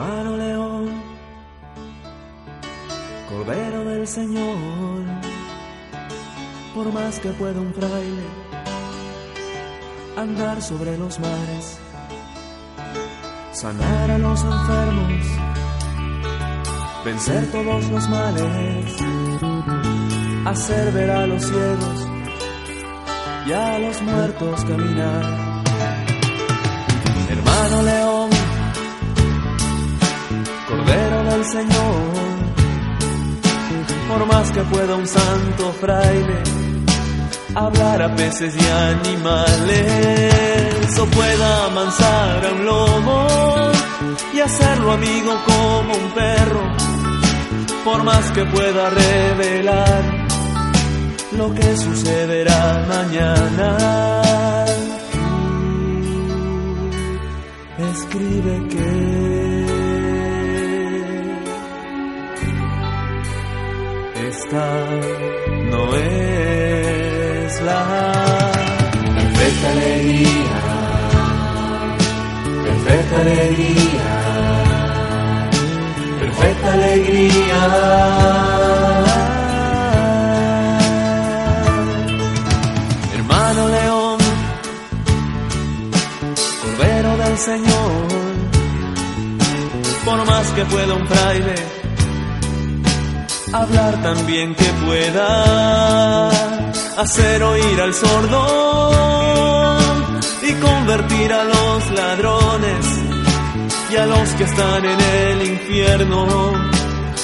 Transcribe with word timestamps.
Hermano 0.00 0.34
león, 0.38 1.02
cordero 3.28 3.84
del 3.84 4.08
Señor, 4.08 5.04
por 6.74 6.90
más 6.90 7.18
que 7.18 7.28
pueda 7.32 7.60
un 7.60 7.74
fraile 7.74 8.22
andar 10.16 10.62
sobre 10.62 10.96
los 10.96 11.20
mares, 11.20 11.78
sanar 13.52 14.10
a 14.10 14.16
los 14.16 14.42
enfermos, 14.42 15.26
vencer 17.04 17.50
todos 17.52 17.84
los 17.90 18.08
males, 18.08 18.96
hacer 20.46 20.92
ver 20.92 21.10
a 21.10 21.26
los 21.26 21.42
ciegos 21.42 22.08
y 23.46 23.52
a 23.52 23.78
los 23.78 24.00
muertos 24.00 24.64
caminar. 24.64 25.49
Señor, 31.50 32.12
por 34.08 34.24
más 34.26 34.52
que 34.52 34.60
pueda 34.62 34.94
un 34.94 35.06
santo 35.06 35.72
fraile 35.80 36.38
hablar 37.56 38.02
a 38.02 38.14
peces 38.14 38.54
y 38.54 38.66
animales, 38.94 40.20
o 40.96 41.06
pueda 41.06 41.66
amansar 41.66 42.46
a 42.46 42.52
un 42.52 42.64
lobo 42.64 43.26
y 44.32 44.38
hacerlo 44.38 44.92
amigo 44.92 45.32
como 45.44 45.92
un 45.94 46.10
perro, 46.12 46.62
por 47.84 48.04
más 48.04 48.30
que 48.30 48.44
pueda 48.44 48.90
revelar 48.90 50.28
lo 51.32 51.52
que 51.52 51.76
sucederá 51.76 52.86
mañana. 52.86 53.99
No 64.52 65.94
es 65.94 67.60
la 67.62 68.52
perfecta 69.14 69.70
alegría, 69.70 70.60
perfecta 72.64 73.20
alegría, 73.20 74.08
perfecta 76.20 76.72
alegría. 76.72 77.60
Hermano 83.14 83.68
león, 83.68 84.18
cordero 86.62 87.16
del 87.18 87.38
Señor, 87.38 88.08
por 90.04 90.26
más 90.26 90.46
que 90.48 90.64
pueda 90.64 90.94
un 90.94 91.06
fraile 91.06 91.79
hablar 93.52 94.02
también 94.02 94.54
que 94.54 94.64
pueda 94.86 96.28
hacer 96.98 97.42
oír 97.42 97.80
al 97.80 97.94
sordo 97.94 99.78
y 100.42 100.52
convertir 100.54 101.32
a 101.32 101.44
los 101.44 101.90
ladrones 101.92 102.86
y 103.90 103.96
a 103.96 104.06
los 104.06 104.28
que 104.30 104.44
están 104.44 104.84
en 104.84 105.00
el 105.00 105.46
infierno 105.46 106.52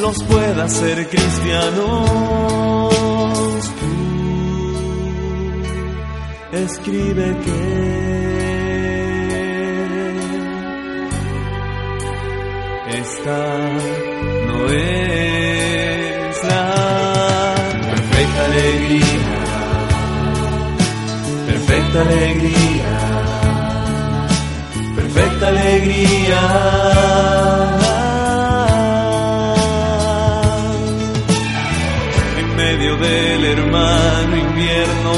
los 0.00 0.22
pueda 0.24 0.64
hacer 0.64 1.08
cristianos. 1.08 2.10
Tú 3.80 3.96
escribe 6.56 7.36
que 7.44 8.00
esta 12.98 13.58
no 14.46 14.66
es 14.66 15.39
perfecta 21.46 22.00
alegría, 22.00 22.90
perfecta 24.96 25.48
alegría. 25.48 26.40
En 32.38 32.56
medio 32.56 32.96
del 32.96 33.44
hermano 33.44 34.36
invierno, 34.36 35.12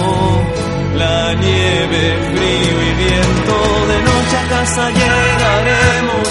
la 0.97 1.35
nieve, 1.35 2.03
frío 2.35 2.77
y 2.83 2.95
viento, 3.05 3.55
de 3.89 3.99
noche 4.03 4.37
a 4.37 4.49
casa 4.51 4.91
llegaremos 4.91 6.29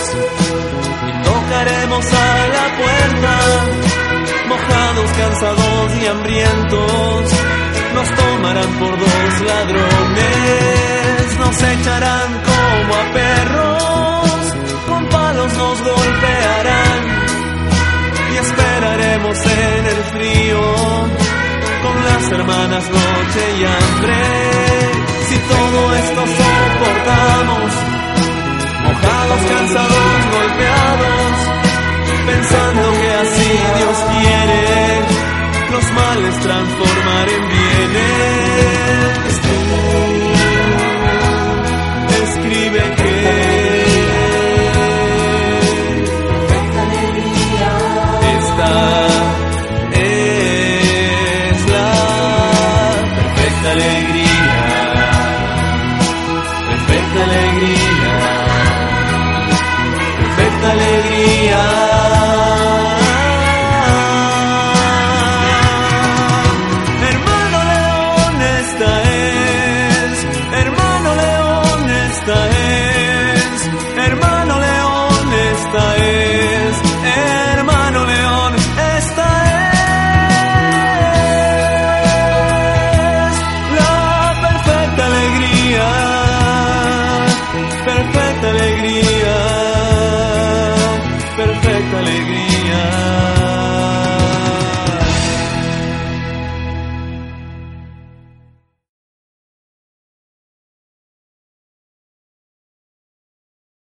y 1.08 1.24
tocaremos 1.24 2.06
a 2.14 2.48
la 2.56 2.66
puerta, 2.78 3.34
mojados, 4.48 5.12
cansados 5.18 5.71
y 6.02 6.06
hambrientos, 6.08 7.24
nos 7.96 8.10
tomarán 8.16 8.72
por 8.80 9.00
dos 9.00 9.42
ladrones, 9.50 11.40
nos 11.40 11.64
echarán 11.64 12.30
como 12.50 12.94
a 12.96 13.04
perros, 13.14 14.56
con 14.88 15.06
palos 15.10 15.54
nos 15.54 15.84
golpearán 15.84 17.02
y 18.34 18.38
esperaremos 18.38 19.38
en 19.46 19.86
el 19.86 20.04
frío 20.14 20.62
con 21.84 21.96
las 22.06 22.32
hermanas 22.32 22.84
noche 22.90 23.42
y 23.60 23.66
hambre. 23.66 24.22
Si 25.30 25.38
todo 25.38 25.96
esto 25.96 26.22
soportamos, 26.40 27.72
mojados, 28.84 29.42
cansados, 29.50 29.91
veces 36.22 36.40
transforma. 36.44 36.91